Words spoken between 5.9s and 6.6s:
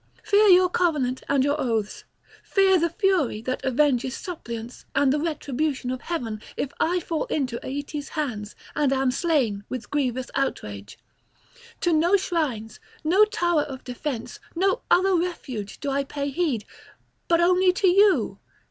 of heaven,